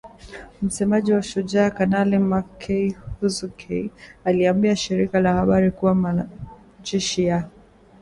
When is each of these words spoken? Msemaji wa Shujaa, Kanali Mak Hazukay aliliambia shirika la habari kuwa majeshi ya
Msemaji 0.61 1.13
wa 1.13 1.23
Shujaa, 1.23 1.69
Kanali 1.69 2.17
Mak 2.17 2.71
Hazukay 3.21 3.89
aliliambia 4.23 4.75
shirika 4.75 5.19
la 5.19 5.33
habari 5.33 5.71
kuwa 5.71 5.95
majeshi 5.95 7.25
ya 7.25 7.49